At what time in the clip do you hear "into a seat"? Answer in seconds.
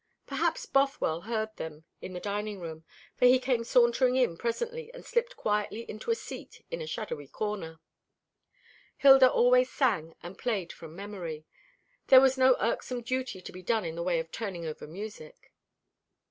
5.87-6.65